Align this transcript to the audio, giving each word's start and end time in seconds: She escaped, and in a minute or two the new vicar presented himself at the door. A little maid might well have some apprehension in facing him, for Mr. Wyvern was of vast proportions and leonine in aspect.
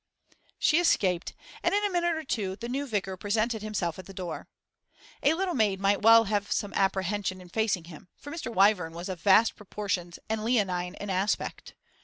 She 0.57 0.79
escaped, 0.79 1.35
and 1.61 1.75
in 1.75 1.83
a 1.85 1.89
minute 1.91 2.15
or 2.15 2.23
two 2.23 2.55
the 2.55 2.67
new 2.67 2.87
vicar 2.87 3.15
presented 3.17 3.61
himself 3.61 3.99
at 3.99 4.07
the 4.07 4.15
door. 4.15 4.47
A 5.21 5.35
little 5.35 5.53
maid 5.53 5.79
might 5.79 6.01
well 6.01 6.23
have 6.23 6.51
some 6.51 6.73
apprehension 6.73 7.39
in 7.39 7.49
facing 7.49 7.83
him, 7.83 8.07
for 8.17 8.31
Mr. 8.31 8.51
Wyvern 8.51 8.93
was 8.93 9.09
of 9.09 9.21
vast 9.21 9.55
proportions 9.55 10.17
and 10.27 10.43
leonine 10.43 10.95
in 10.95 11.11
aspect. 11.11 11.75